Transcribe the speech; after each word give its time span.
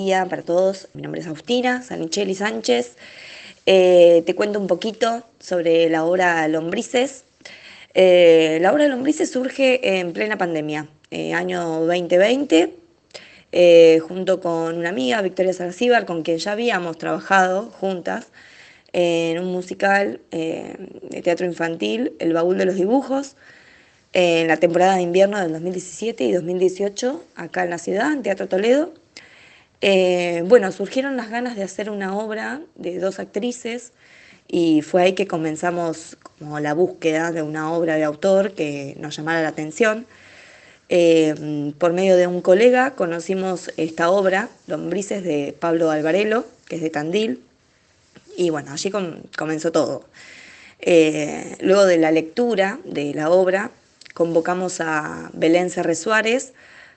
día 0.00 0.24
para 0.24 0.40
todos. 0.40 0.88
Mi 0.94 1.02
nombre 1.02 1.20
es 1.20 1.26
Agustina 1.26 1.82
Sanicheli 1.82 2.34
Sánchez. 2.34 2.96
Eh, 3.66 4.22
te 4.24 4.34
cuento 4.34 4.58
un 4.58 4.66
poquito 4.66 5.24
sobre 5.38 5.90
la 5.90 6.04
obra 6.06 6.48
Lombrices. 6.48 7.24
Eh, 7.92 8.58
la 8.62 8.72
obra 8.72 8.88
Lombrices 8.88 9.30
surge 9.30 9.98
en 9.98 10.14
plena 10.14 10.38
pandemia, 10.38 10.88
eh, 11.10 11.34
año 11.34 11.84
2020, 11.84 12.74
junto 14.00 14.40
con 14.40 14.78
una 14.78 14.88
amiga, 14.88 15.20
Victoria 15.20 15.52
Saracíbar, 15.52 16.06
con 16.06 16.22
quien 16.22 16.38
ya 16.38 16.52
habíamos 16.52 16.96
trabajado 16.96 17.70
juntas 17.70 18.28
en 18.94 19.38
un 19.38 19.52
musical 19.52 20.20
de 20.30 21.20
teatro 21.22 21.44
infantil, 21.44 22.14
El 22.20 22.32
Baúl 22.32 22.56
de 22.56 22.64
los 22.64 22.76
Dibujos, 22.76 23.36
en 24.14 24.48
la 24.48 24.56
temporada 24.56 24.96
de 24.96 25.02
invierno 25.02 25.38
del 25.38 25.52
2017 25.52 26.24
y 26.24 26.32
2018, 26.32 27.22
acá 27.36 27.64
en 27.64 27.70
la 27.70 27.78
ciudad, 27.78 28.12
en 28.12 28.22
Teatro 28.22 28.48
Toledo. 28.48 28.94
Eh, 29.80 30.42
bueno, 30.46 30.72
surgieron 30.72 31.16
las 31.16 31.30
ganas 31.30 31.56
de 31.56 31.62
hacer 31.62 31.90
una 31.90 32.16
obra 32.16 32.60
de 32.74 32.98
dos 32.98 33.18
actrices 33.18 33.92
y 34.46 34.82
fue 34.82 35.02
ahí 35.02 35.12
que 35.14 35.26
comenzamos 35.26 36.18
como 36.38 36.60
la 36.60 36.74
búsqueda 36.74 37.32
de 37.32 37.42
una 37.42 37.72
obra 37.72 37.96
de 37.96 38.04
autor 38.04 38.52
que 38.52 38.94
nos 38.98 39.16
llamara 39.16 39.42
la 39.42 39.48
atención. 39.48 40.06
Eh, 40.88 41.72
por 41.78 41.92
medio 41.92 42.16
de 42.16 42.26
un 42.26 42.42
colega 42.42 42.94
conocimos 42.96 43.70
esta 43.76 44.10
obra, 44.10 44.48
Lombrices, 44.66 45.22
de 45.22 45.56
Pablo 45.58 45.90
Alvarelo, 45.90 46.44
que 46.66 46.76
es 46.76 46.82
de 46.82 46.90
Tandil, 46.90 47.42
y 48.36 48.50
bueno, 48.50 48.72
allí 48.72 48.90
comenzó 49.36 49.72
todo. 49.72 50.04
Eh, 50.80 51.56
luego 51.60 51.84
de 51.86 51.98
la 51.98 52.10
lectura 52.10 52.80
de 52.84 53.14
la 53.14 53.30
obra, 53.30 53.70
convocamos 54.14 54.80
a 54.80 55.30
Belén 55.32 55.70
Cerre 55.70 55.94
Suárez 55.94 56.54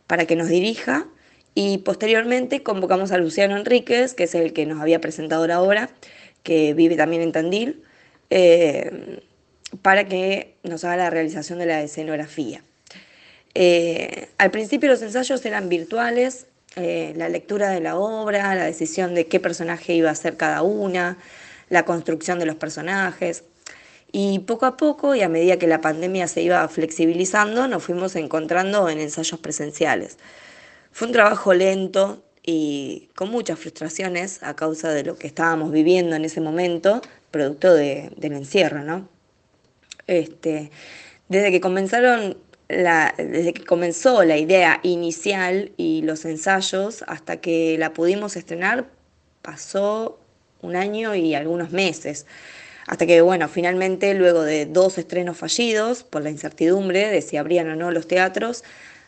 para 0.07 0.25
que 0.25 0.35
nos 0.35 0.47
dirija 0.47 1.05
y 1.55 1.79
posteriormente 1.79 2.63
convocamos 2.63 3.11
a 3.11 3.17
Luciano 3.17 3.57
Enríquez, 3.57 4.13
que 4.13 4.23
es 4.23 4.35
el 4.35 4.53
que 4.53 4.65
nos 4.65 4.81
había 4.81 4.99
presentado 5.01 5.45
la 5.47 5.61
obra, 5.61 5.89
que 6.41 6.73
vive 6.73 6.95
también 6.95 7.21
en 7.21 7.31
Tandil, 7.31 7.83
eh, 8.29 9.21
para 9.81 10.07
que 10.07 10.55
nos 10.63 10.83
haga 10.83 10.97
la 10.97 11.09
realización 11.09 11.59
de 11.59 11.65
la 11.65 11.81
escenografía. 11.81 12.63
Eh, 13.55 14.29
al 14.37 14.51
principio 14.51 14.89
los 14.89 15.01
ensayos 15.01 15.45
eran 15.45 15.69
virtuales, 15.69 16.47
eh, 16.75 17.13
la 17.15 17.29
lectura 17.29 17.69
de 17.69 17.81
la 17.81 17.97
obra, 17.97 18.55
la 18.55 18.65
decisión 18.65 19.13
de 19.13 19.27
qué 19.27 19.39
personaje 19.39 19.93
iba 19.93 20.09
a 20.09 20.15
ser 20.15 20.37
cada 20.37 20.63
una, 20.63 21.17
la 21.69 21.85
construcción 21.85 22.39
de 22.39 22.47
los 22.47 22.55
personajes. 22.55 23.43
Y 24.11 24.39
poco 24.39 24.65
a 24.65 24.77
poco, 24.77 25.15
y 25.15 25.21
a 25.21 25.29
medida 25.29 25.57
que 25.57 25.67
la 25.67 25.81
pandemia 25.81 26.27
se 26.27 26.41
iba 26.41 26.67
flexibilizando, 26.67 27.67
nos 27.67 27.83
fuimos 27.83 28.15
encontrando 28.15 28.89
en 28.89 28.99
ensayos 28.99 29.39
presenciales. 29.39 30.17
Fue 30.93 31.07
un 31.07 31.13
trabajo 31.13 31.53
lento 31.53 32.23
y 32.43 33.09
con 33.15 33.29
muchas 33.29 33.59
frustraciones 33.59 34.43
a 34.43 34.55
causa 34.55 34.91
de 34.91 35.03
lo 35.03 35.17
que 35.17 35.27
estábamos 35.27 35.71
viviendo 35.71 36.15
en 36.15 36.23
ese 36.23 36.39
momento, 36.39 37.01
producto 37.31 37.73
del 37.73 38.13
encierro, 38.21 38.83
¿no? 38.83 39.09
Este, 40.05 40.69
desde 41.27 41.51
que 41.51 41.59
comenzaron 41.59 42.37
desde 42.67 43.53
que 43.53 43.65
comenzó 43.65 44.23
la 44.23 44.37
idea 44.37 44.79
inicial 44.83 45.71
y 45.77 46.01
los 46.03 46.25
ensayos 46.25 47.03
hasta 47.07 47.37
que 47.37 47.77
la 47.77 47.93
pudimos 47.93 48.35
estrenar, 48.35 48.85
pasó 49.41 50.19
un 50.61 50.75
año 50.75 51.13
y 51.15 51.35
algunos 51.35 51.71
meses. 51.71 52.25
Hasta 52.87 53.05
que, 53.05 53.21
bueno, 53.21 53.47
finalmente, 53.47 54.13
luego 54.13 54.43
de 54.43 54.65
dos 54.65 54.97
estrenos 54.97 55.37
fallidos 55.37 56.03
por 56.03 56.21
la 56.21 56.29
incertidumbre 56.29 57.09
de 57.09 57.21
si 57.21 57.37
abrían 57.37 57.69
o 57.69 57.75
no 57.75 57.91
los 57.91 58.07
teatros, 58.07 58.63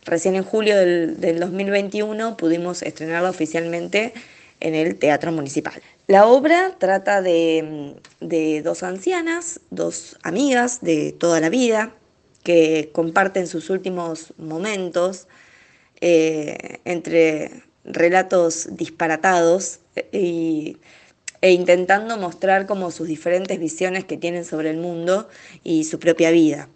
Recién 0.05 0.35
en 0.35 0.43
julio 0.43 0.77
del, 0.77 1.39
2021 1.39 2.37
pudimos 2.37 2.83
estrenarla 2.83 3.31
oficialmente 3.31 4.13
en 4.59 4.75
el 4.75 4.97
Teatro 4.97 5.31
Municipal. 5.31 5.81
La 6.05 6.27
obra 6.27 6.75
trata 6.77 7.23
de, 7.23 8.61
dos 8.63 8.83
ancianas, 8.83 9.59
dos 9.71 10.17
amigas 10.21 10.81
de 10.81 11.11
toda 11.11 11.39
la 11.39 11.49
vida, 11.49 11.91
que 12.43 12.91
comparten 12.93 13.47
sus 13.47 13.71
últimos 13.71 14.33
momentos 14.37 15.27
eh, 16.01 16.79
entre 16.85 17.63
relatos 17.83 18.67
disparatados 18.71 19.79
e 20.11 20.77
intentando 21.41 22.17
mostrar 22.17 22.67
como 22.67 22.91
sus 22.91 23.07
diferentes 23.07 23.59
visiones 23.59 24.05
que 24.05 24.17
tienen 24.17 24.45
sobre 24.45 24.69
el 24.69 24.77
mundo 24.77 25.27
y 25.63 25.85
su 25.85 25.97
propia 25.97 26.29
vida. 26.29 26.69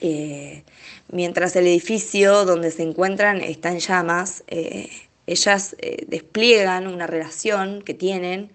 Eh, 0.00 0.62
mientras 1.10 1.56
el 1.56 1.66
edificio 1.66 2.44
donde 2.44 2.70
se 2.70 2.82
encuentran 2.82 3.40
está 3.40 3.70
en 3.70 3.80
llamas, 3.80 4.44
eh, 4.46 4.88
ellas 5.26 5.76
eh, 5.80 6.04
despliegan 6.08 6.86
una 6.86 7.06
relación 7.06 7.82
que 7.82 7.94
tienen, 7.94 8.50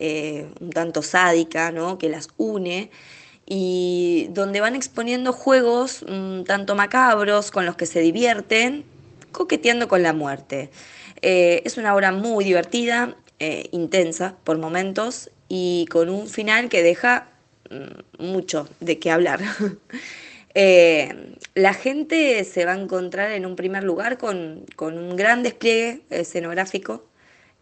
un 0.00 0.70
tanto 0.70 1.02
sádica, 1.02 1.72
¿no? 1.72 1.98
que 1.98 2.08
las 2.08 2.28
une, 2.36 2.88
y 3.46 4.28
donde 4.30 4.60
van 4.60 4.76
exponiendo 4.76 5.32
juegos 5.32 6.02
un 6.02 6.44
tanto 6.46 6.76
macabros 6.76 7.50
con 7.50 7.66
los 7.66 7.74
que 7.74 7.84
se 7.84 7.98
divierten, 8.00 8.84
coqueteando 9.32 9.88
con 9.88 10.04
la 10.04 10.12
muerte. 10.12 10.70
es 11.20 11.78
una 11.78 11.96
obra 11.96 12.12
muy 12.12 12.44
divertida, 12.44 13.16
intensa 13.72 14.36
por 14.44 14.58
momentos, 14.58 15.30
y 15.48 15.86
con 15.90 16.10
un 16.10 16.28
final 16.28 16.68
que 16.68 16.84
deja 16.84 17.26
mm, 17.68 18.24
mucho 18.24 18.68
de 18.78 19.00
qué 19.00 19.10
hablar. 19.10 19.40
Eh, 20.54 21.36
la 21.54 21.74
gente 21.74 22.44
se 22.44 22.64
va 22.64 22.72
a 22.72 22.78
encontrar 22.78 23.32
en 23.32 23.46
un 23.46 23.56
primer 23.56 23.84
lugar 23.84 24.18
con, 24.18 24.66
un 24.80 25.16
gran 25.16 25.42
despliegue 25.42 26.02
escenográfico. 26.10 27.04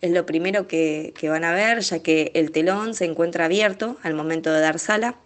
Es 0.01 0.11
lo 0.11 0.27
primero 0.27 0.69
que, 0.69 1.13
van 1.23 1.45
a 1.45 1.53
ver, 1.53 1.81
ya 1.81 2.03
que 2.03 2.31
el 2.35 2.51
telón 2.53 2.95
se 2.95 3.07
encuentra 3.07 3.47
abierto 3.47 3.99
al 4.03 4.15
momento 4.15 4.53
de 4.53 4.61
dar 4.61 4.79
sala. 4.79 5.17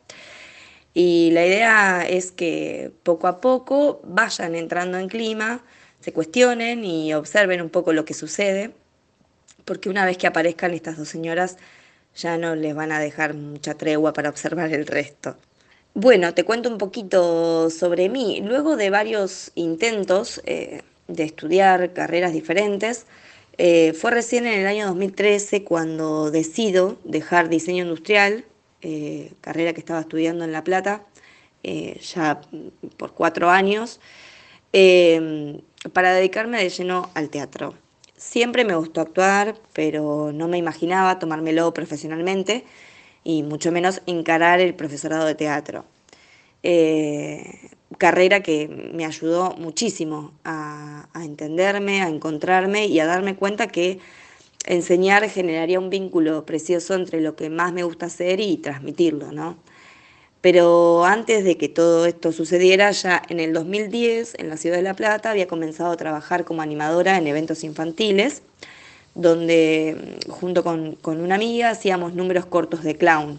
Y 0.94 1.30
la 1.32 1.46
idea 1.46 2.06
es 2.08 2.32
que 2.32 2.92
poco 3.02 3.26
a 3.28 3.40
poco 3.40 4.00
vayan 4.04 4.54
entrando 4.54 4.98
en 4.98 5.08
clima, 5.08 5.62
se 6.00 6.12
cuestionen 6.12 6.84
y 6.84 7.14
observen 7.14 7.60
un 7.62 7.70
poco 7.70 7.92
lo 7.92 8.04
que 8.04 8.14
sucede, 8.14 8.72
porque 9.64 9.88
una 9.88 10.04
vez 10.04 10.18
que 10.18 10.26
aparezcan 10.26 10.72
estas 10.74 10.96
dos 10.96 11.08
señoras 11.08 11.58
ya 12.16 12.38
no 12.38 12.54
les 12.56 12.74
van 12.74 12.92
a 12.92 13.00
dejar 13.00 13.34
mucha 13.34 13.74
tregua 13.74 14.12
para 14.12 14.30
observar 14.30 14.72
el 14.72 14.86
resto. 14.86 15.36
Bueno, 15.94 16.34
te 16.34 16.44
cuento 16.44 16.68
un 16.68 16.78
poquito 16.78 17.68
sobre 17.68 18.08
mí. 18.08 18.40
Luego 18.44 18.76
de 18.76 18.90
varios 18.90 19.50
intentos 19.56 20.40
eh, 20.46 20.82
de 21.08 21.24
estudiar 21.24 21.92
carreras 21.92 22.32
diferentes, 22.32 23.06
eh, 23.58 23.92
fue 23.94 24.12
recién 24.12 24.46
en 24.46 24.60
el 24.60 24.66
año 24.68 24.86
2013 24.86 25.64
cuando 25.64 26.30
decido 26.30 26.96
dejar 27.02 27.48
diseño 27.48 27.82
industrial, 27.82 28.44
eh, 28.82 29.32
carrera 29.40 29.72
que 29.72 29.80
estaba 29.80 30.00
estudiando 30.00 30.44
en 30.44 30.52
La 30.52 30.62
Plata, 30.64 31.04
ya 31.62 32.40
por 32.96 33.12
cuatro 33.12 33.50
años, 33.50 34.00
para 35.92 36.14
dedicarme 36.14 36.62
de 36.62 36.70
lleno 36.70 37.10
al 37.14 37.28
teatro. 37.30 37.74
Siempre 38.16 38.64
me 38.64 38.76
gustó 38.76 39.00
actuar, 39.02 39.56
pero 39.74 40.30
no 40.32 40.48
me 40.48 40.56
imaginaba 40.56 41.18
tomármelo 41.18 41.74
profesionalmente 41.74 42.64
y 43.24 43.42
mucho 43.42 43.72
menos 43.72 44.02
encarar 44.06 44.60
el 44.60 44.74
profesorado 44.74 45.26
de 45.26 45.34
teatro. 45.34 45.84
Eh, 46.62 47.70
carrera 47.98 48.42
que 48.42 48.68
me 48.68 49.04
ayudó 49.04 49.56
muchísimo 49.56 50.32
a, 50.44 51.08
entenderme, 51.14 52.02
a 52.02 52.08
encontrarme 52.08 52.86
y 52.86 53.00
a 53.00 53.06
darme 53.06 53.36
cuenta 53.36 53.66
que 53.66 53.98
enseñar 54.66 55.28
generaría 55.28 55.78
un 55.80 55.90
vínculo 55.90 56.46
precioso 56.46 56.94
entre 56.94 57.20
lo 57.20 57.36
que 57.36 57.50
más 57.50 57.72
me 57.72 57.82
gusta 57.82 58.06
hacer 58.06 58.40
y 58.40 58.56
transmitirlo, 58.58 59.32
¿no? 59.32 59.58
Pero 60.40 61.04
antes 61.04 61.44
de 61.44 61.58
que 61.58 61.68
todo 61.68 62.06
esto 62.06 62.32
sucediera, 62.32 62.90
ya 62.92 63.22
en 63.28 63.40
el 63.40 63.52
2010, 63.52 64.36
en 64.38 64.48
la 64.48 64.56
ciudad 64.56 64.76
de 64.76 64.82
La 64.82 64.94
Plata, 64.94 65.30
había 65.30 65.46
comenzado 65.46 65.90
a 65.92 65.96
trabajar 65.98 66.46
como 66.46 66.62
animadora 66.62 67.18
en 67.18 67.26
eventos 67.26 67.62
infantiles 67.64 68.42
donde 69.14 70.18
mm, 70.26 70.30
junto 70.30 70.62
con, 70.64 70.98
una 71.04 71.34
amiga 71.34 71.70
hacíamos 71.70 72.14
números 72.14 72.46
cortos 72.46 72.82
de 72.82 72.96
clown. 72.96 73.38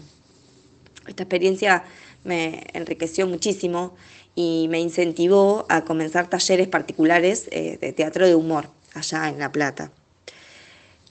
Esta 1.06 1.24
experiencia 1.24 1.84
me 2.24 2.64
enriqueció 2.72 3.26
muchísimo 3.26 3.94
y 4.34 4.66
me 4.70 4.80
incentivó 4.80 5.66
a 5.68 5.84
comenzar 5.84 6.28
talleres 6.28 6.68
particulares 6.68 7.48
eh, 7.50 7.78
de 7.80 7.92
teatro 7.92 8.26
de 8.26 8.34
humor 8.34 8.68
allá 8.94 9.28
en 9.28 9.38
La 9.38 9.50
Plata. 9.50 9.90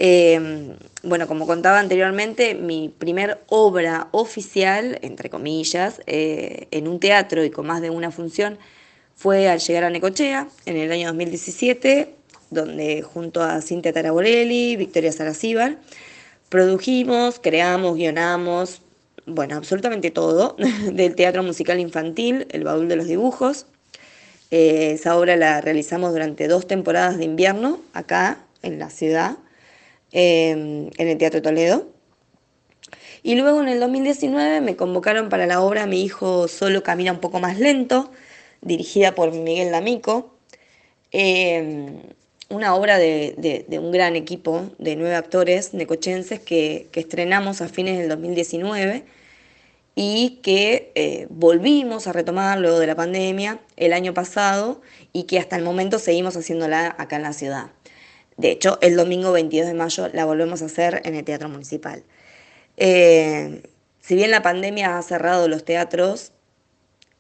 Em, 0.04 0.78
bueno, 1.04 1.28
como 1.28 1.46
contaba 1.46 1.80
anteriormente, 1.80 2.56
mi 2.56 2.90
primer 2.90 3.44
obra 3.50 4.08
oficial, 4.10 4.98
entre 5.04 5.30
comillas, 5.30 6.02
eh, 6.08 6.68
en 6.72 6.88
un 6.88 7.00
teatro 7.00 7.44
y 7.44 7.52
con 7.52 7.68
más 7.68 7.82
de 7.82 7.92
una 7.92 8.10
función, 8.10 8.58
fue 9.16 9.48
al 9.48 9.60
llegar 9.60 9.84
a 9.84 9.92
Necochea 9.92 10.48
en 10.66 10.78
el 10.78 10.92
año 10.92 11.10
2017 11.10 12.16
donde 12.52 13.02
junto 13.02 13.42
a 13.42 13.62
Cintia 13.62 13.94
Taraborelli, 13.94 14.76
Victoria 14.76 15.12
Saracíbar, 15.12 15.80
produjimos, 16.50 17.40
creamos, 17.40 17.96
guionamos, 17.96 18.82
bueno, 19.26 19.56
absolutamente 19.56 20.12
todo 20.12 20.56
del 20.92 21.16
teatro 21.16 21.44
musical 21.44 21.80
infantil, 21.80 22.46
El 22.52 22.64
Baúl 22.64 22.88
de 22.88 22.98
los 22.98 23.08
Dibujos. 23.08 23.66
Eh, 24.52 24.92
esa 24.92 25.18
obra 25.18 25.38
la 25.38 25.62
realizamos 25.62 26.12
durante 26.12 26.48
dos 26.48 26.68
temporadas 26.68 27.18
de 27.18 27.24
invierno 27.24 27.80
acá 27.94 28.44
en 28.64 28.80
la 28.80 28.90
ciudad 28.90 29.38
em, 30.12 30.90
en 30.98 31.08
el 31.08 31.18
Teatro 31.18 31.42
Toledo. 31.42 31.88
Y 33.24 33.36
luego 33.36 33.62
en 33.62 33.70
el 33.70 33.80
2019 33.80 34.62
me 34.62 34.76
convocaron 34.76 35.30
para 35.30 35.46
la 35.46 35.62
obra 35.62 35.86
Mi 35.86 36.04
hijo 36.04 36.48
solo 36.48 36.84
camina 36.84 37.14
un 37.14 37.20
poco 37.20 37.40
más 37.40 37.60
lento, 37.60 38.12
dirigida 38.62 39.16
por 39.16 39.32
Miguel 39.32 39.72
D'Amico. 39.72 40.36
Em, 41.12 42.02
una 42.52 42.76
obra 42.76 42.98
de, 42.98 43.66
un 43.72 43.92
gran 43.92 44.16
equipo 44.16 44.70
de 44.78 44.96
nueve 44.96 45.16
actores 45.16 45.74
necochenses 45.74 46.40
que, 46.40 46.88
estrenamos 46.94 47.62
a 47.62 47.70
fines 47.70 47.98
del 47.98 48.10
2019 48.10 49.06
y 49.96 50.40
que 50.44 50.92
eh, 50.96 51.28
volvimos 51.30 52.08
a 52.08 52.14
retomar 52.14 52.60
luego 52.60 52.80
de 52.80 52.88
la 52.88 52.96
pandemia 52.96 53.60
el 53.78 53.94
año 53.94 54.14
pasado 54.14 54.82
y 55.14 55.24
que 55.24 55.40
hasta 55.40 55.56
el 55.56 55.64
momento 55.64 56.00
seguimos 56.00 56.36
haciéndola 56.36 56.96
acá 56.98 57.16
en 57.16 57.24
la 57.24 57.34
ciudad. 57.34 57.72
De 58.38 58.52
hecho, 58.52 58.78
el 58.82 58.96
domingo 58.96 59.32
22 59.32 59.68
de 59.68 59.74
mayo 59.74 60.08
la 60.14 60.26
volvemos 60.26 60.62
a 60.62 60.66
hacer 60.66 61.02
en 61.06 61.16
el 61.16 61.24
Teatro 61.24 61.50
Municipal. 61.50 62.04
Eh, 62.78 63.64
si 64.00 64.16
bien 64.16 64.32
la 64.32 64.42
pandemia 64.42 64.98
ha 64.98 65.02
cerrado 65.02 65.48
los 65.48 65.64
teatros, 65.64 66.32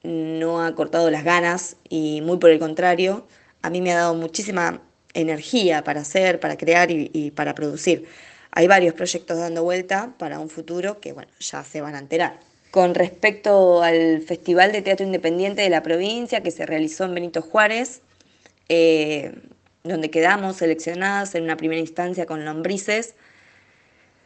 no 0.03 0.63
ha 0.63 0.73
cortado 0.75 1.09
las 1.11 1.23
ganas 1.23 1.77
y 1.89 2.21
muy 2.21 2.37
por 2.37 2.49
el 2.49 2.59
contrario, 2.59 3.27
a 3.61 3.69
mí 3.69 3.81
me 3.81 3.91
ha 3.91 3.97
dado 3.97 4.15
muchísima 4.15 4.81
energía 5.13 5.83
para 5.83 6.01
hacer, 6.01 6.39
para 6.39 6.57
crear 6.57 6.91
y, 6.91 7.09
y 7.13 7.31
para 7.31 7.55
producir. 7.55 8.07
Hay 8.51 8.67
varios 8.67 8.93
proyectos 8.93 9.37
dando 9.37 9.63
vuelta 9.63 10.13
para 10.17 10.39
un 10.39 10.49
futuro 10.49 10.99
que, 10.99 11.13
bueno, 11.13 11.31
ya 11.39 11.63
se 11.63 11.81
van 11.81 11.95
a 11.95 11.99
enterar. 11.99 12.39
Con 12.69 12.95
respecto 12.95 13.81
al 13.83 14.21
Festival 14.21 14.71
de 14.71 14.81
Teatro 14.81 15.05
Independiente 15.05 15.61
de 15.61 15.69
la 15.69 15.83
provincia 15.83 16.41
que 16.41 16.51
se 16.51 16.65
realizó 16.65 17.05
en 17.05 17.13
Benito 17.13 17.41
Juárez, 17.41 18.01
eh, 18.69 19.33
donde 19.83 20.09
quedamos 20.09 20.57
seleccionadas 20.57 21.35
en 21.35 21.43
una 21.43 21.57
primera 21.57 21.81
instancia 21.81 22.25
con 22.25 22.45
lombrices, 22.45 23.15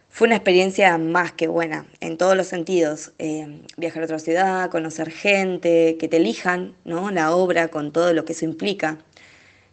fue 0.10 0.28
una 0.28 0.38
experiencia 0.38 0.98
más 0.98 1.34
que 1.34 1.48
buena, 1.48 1.86
en 2.00 2.18
todos 2.18 2.38
los 2.38 2.48
sentidos. 2.48 3.12
Eh, 3.20 3.62
viajar 3.78 4.04
a 4.04 4.06
otra 4.06 4.20
ciudad, 4.20 4.70
conocer 4.70 5.12
gente, 5.12 5.98
que 6.00 6.08
te 6.08 6.18
elijan 6.18 6.74
¿no? 6.86 7.12
la 7.12 7.36
obra 7.36 7.68
con 7.68 7.92
todo 7.92 8.14
lo 8.14 8.24
que 8.26 8.34
eso 8.34 8.46
implica. 8.46 8.98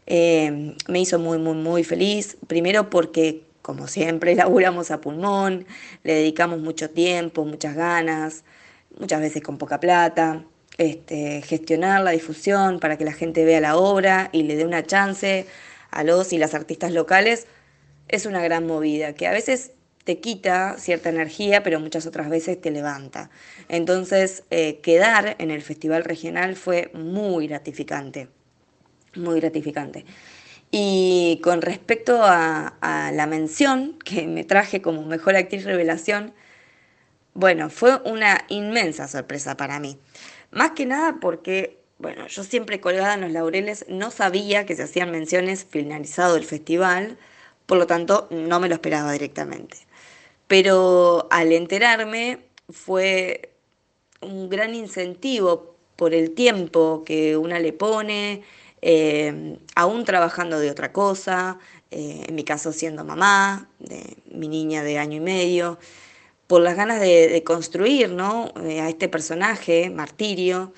Eh, 0.07 0.75
me 0.89 1.01
hizo 1.01 1.19
muy, 1.19 1.39
muy, 1.39 1.85
feliz. 1.85 2.37
Primero 2.47 2.91
porque, 2.91 3.43
como 3.63 3.87
siempre, 3.87 4.35
laburamos 4.37 4.91
a 4.91 5.01
pulmón, 5.01 5.67
le 6.03 6.15
dedicamos 6.15 6.61
mucho 6.61 6.91
tiempo, 6.91 7.45
muchas 7.45 7.75
ganas 7.75 8.45
muchas 8.99 9.21
veces 9.21 9.43
con 9.43 9.59
poca 9.59 9.81
plata, 9.81 10.45
este, 10.79 11.43
gestionar 11.43 12.03
la 12.03 12.11
difusión 12.13 12.81
para 12.81 12.97
que 12.97 13.05
la 13.05 13.13
gente 13.13 13.45
vea 13.45 13.61
la 13.61 13.77
obra 13.77 14.31
y 14.33 14.45
le 14.45 14.57
dé 14.57 14.65
una 14.65 14.85
chance 14.85 15.47
a 15.91 16.05
los 16.05 16.33
y 16.33 16.39
las 16.39 16.55
artistas 16.55 16.93
locales, 16.93 17.47
es 18.09 18.27
una 18.27 18.43
gran 18.43 18.67
movida 18.67 19.15
que 19.15 19.27
a 19.27 19.33
veces 19.33 19.73
te 20.05 20.19
quita 20.19 20.77
cierta 20.79 21.11
energía, 21.11 21.63
pero 21.63 21.79
muchas 21.79 22.07
otras 22.07 22.29
veces 22.29 22.61
te 22.61 22.71
levanta. 22.71 23.31
Entonces, 23.69 24.43
eh, 24.51 24.81
quedar 24.81 25.37
en 25.39 25.51
el 25.51 25.63
Festival 25.63 26.05
Regional 26.05 26.57
fue 26.57 26.91
muy 26.93 27.47
gratificante, 27.47 28.29
muy 29.15 29.41
gratificante. 29.41 30.05
Y 30.71 31.39
con 31.43 31.61
respecto 31.61 32.21
a, 32.23 32.79
la 33.13 33.27
mención 33.27 33.99
que 34.05 34.27
me 34.27 34.43
traje 34.43 34.81
como 34.81 35.05
mejor 35.05 35.37
actriz 35.37 35.65
revelación, 35.65 36.33
bueno, 37.35 37.69
fue 37.69 38.01
una 38.05 38.45
inmensa 38.49 39.07
sorpresa 39.07 39.57
para 39.57 39.79
mí. 39.81 39.99
Más 40.51 40.71
que 40.73 40.87
nada 40.87 41.19
porque, 41.21 41.79
bueno, 41.99 42.27
yo 42.27 42.43
siempre 42.43 42.81
colgada 42.81 43.15
en 43.15 43.21
los 43.23 43.33
laureles 43.33 43.85
no 43.89 44.11
sabía 44.11 44.65
que 44.65 44.75
se 44.75 44.85
hacían 44.85 45.11
menciones 45.11 45.67
finalizado 45.69 46.37
el 46.37 46.45
festival, 46.45 47.19
por 47.67 47.79
lo 47.79 47.87
tanto 47.87 48.29
no 48.31 48.59
me 48.59 48.69
lo 48.69 48.75
esperaba 48.75 49.13
directamente. 49.13 49.77
Pero 50.47 51.29
al 51.31 51.53
enterarme 51.53 52.39
fue 52.71 53.53
un 54.23 54.49
gran 54.49 54.75
incentivo 54.75 55.77
por 55.97 56.15
el 56.15 56.33
tiempo 56.35 57.05
que 57.05 57.37
una 57.37 57.59
le 57.59 57.73
pone, 57.73 58.43
eh, 58.83 59.59
aún 59.75 60.05
trabajando 60.05 60.59
de 60.59 60.71
otra 60.71 60.93
cosa, 60.93 61.59
eh, 61.91 62.25
en 62.29 62.35
mi 62.35 62.45
caso 62.45 62.73
siendo 62.73 63.05
mamá 63.05 63.69
de 63.79 64.17
mi 64.31 64.49
niña 64.49 64.83
de 64.83 64.99
año 64.99 65.17
y 65.17 65.21
medio 65.21 65.79
por 66.47 66.63
las 66.63 66.77
ganas 66.77 67.01
de, 67.01 67.43
construir 67.45 68.11
¿no? 68.11 68.53
Eh, 68.65 68.81
a 68.81 68.89
este 68.89 69.09
personaje, 69.09 69.89
Martirio, 69.89 70.75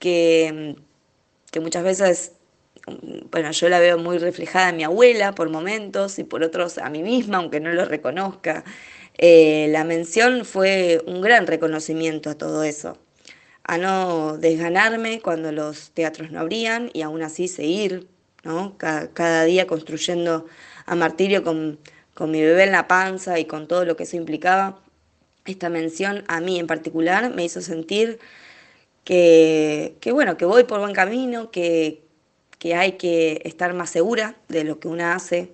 que, 0.00 0.76
que 1.52 1.60
muchas 1.60 1.84
veces, 1.84 2.32
bueno, 3.30 3.52
yo 3.52 3.68
la 3.68 3.78
veo 3.78 3.98
muy 3.98 4.18
reflejada 4.18 4.70
en 4.70 4.78
mi 4.78 4.84
abuela 4.84 5.34
por 5.34 5.48
momentos 5.50 6.18
y 6.18 6.24
por 6.24 6.42
otros 6.42 6.78
a 6.78 6.90
mí 6.90 7.02
misma, 7.02 7.38
aunque 7.38 7.60
no 7.60 7.72
lo 7.72 7.84
reconozca. 7.84 8.64
Eh, 9.18 9.68
la 9.70 9.84
mención 9.84 10.44
fue 10.44 11.02
un 11.06 11.20
gran 11.20 11.46
reconocimiento 11.46 12.30
a 12.30 12.34
todo 12.34 12.64
eso, 12.64 12.98
a 13.64 13.78
no 13.78 14.38
desganarme 14.38 15.20
cuando 15.20 15.52
los 15.52 15.90
teatros 15.90 16.30
no 16.30 16.40
abrían 16.40 16.90
y 16.92 17.02
aún 17.02 17.22
así 17.22 17.48
seguir, 17.48 18.08
¿no? 18.44 18.76
cada, 18.78 19.44
día 19.44 19.66
construyendo 19.66 20.46
a 20.86 20.94
Martirio 20.94 21.44
con, 21.44 21.78
con 22.14 22.30
mi 22.30 22.40
bebé 22.40 22.64
en 22.64 22.72
la 22.72 22.88
panza 22.88 23.38
y 23.38 23.44
con 23.44 23.68
todo 23.68 23.84
lo 23.84 23.96
que 23.96 24.02
eso 24.04 24.16
implicaba 24.16 24.82
esta 25.44 25.68
mención 25.68 26.24
a 26.28 26.40
mí 26.40 26.58
en 26.58 26.66
particular 26.66 27.34
me 27.34 27.44
hizo 27.44 27.60
sentir 27.60 28.18
que, 29.04 29.96
bueno, 30.12 30.36
que 30.36 30.44
voy 30.44 30.64
por 30.64 30.80
buen 30.80 30.94
camino, 30.94 31.50
que, 31.50 32.02
que 32.58 32.74
hay 32.74 32.92
que 32.92 33.42
estar 33.44 33.74
más 33.74 33.90
segura 33.90 34.36
de 34.48 34.64
lo 34.64 34.78
que 34.78 34.88
una 34.88 35.14
hace 35.14 35.52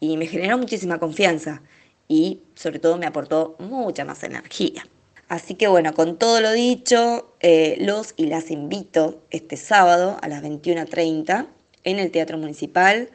y 0.00 0.16
me 0.16 0.26
generó 0.26 0.58
muchísima 0.58 0.98
confianza 0.98 1.62
y 2.08 2.42
sobre 2.54 2.78
todo 2.78 2.98
me 2.98 3.06
aportó 3.06 3.56
mucha 3.58 4.04
más 4.04 4.22
energía. 4.22 4.84
Así 5.34 5.56
que 5.56 5.66
bueno, 5.66 5.94
con 5.94 6.16
todo 6.16 6.40
lo 6.40 6.52
dicho, 6.52 7.34
eh, 7.40 7.74
los 7.80 8.14
y 8.16 8.26
las 8.26 8.52
invito 8.52 9.24
este 9.30 9.56
sábado 9.56 10.16
a 10.22 10.28
las 10.28 10.44
21.30 10.44 11.48
en 11.82 11.98
el 11.98 12.12
Teatro 12.12 12.38
Municipal 12.38 13.10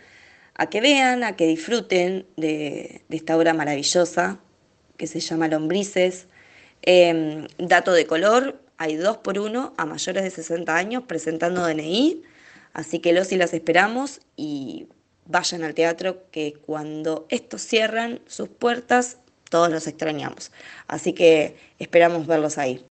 a 0.54 0.70
que 0.70 0.82
vean, 0.82 1.24
a 1.24 1.38
que 1.38 1.48
disfruten 1.48 2.26
de, 2.36 3.04
esta 3.10 3.38
obra 3.38 3.54
maravillosa 3.54 4.38
que 4.98 5.08
se 5.08 5.22
llama 5.22 5.48
Lombrices. 5.48 6.28
Em, 6.82 7.48
dato 7.58 7.94
de 7.94 8.06
color, 8.06 8.60
hay 8.76 8.98
dos 8.98 9.16
por 9.20 9.40
uno 9.40 9.74
a 9.78 9.86
mayores 9.86 10.22
de 10.22 10.30
60 10.30 10.76
años 10.76 11.04
presentando 11.08 11.66
DNI, 11.66 12.22
así 12.74 13.00
que 13.00 13.14
los 13.14 13.32
y 13.32 13.38
las 13.38 13.54
esperamos 13.54 14.20
y 14.36 14.90
vayan 15.26 15.64
al 15.64 15.74
teatro 15.74 16.30
que 16.32 16.52
cuando 16.66 17.28
estos 17.30 17.62
cierran 17.62 18.20
sus 18.28 18.50
puertas, 18.50 19.20
todos 19.50 19.70
los 19.70 19.88
extrañamos. 19.88 20.52
Así 20.88 21.14
que 21.14 21.58
esperamos 21.80 22.28
verlos 22.28 22.58
ahí. 22.58 22.86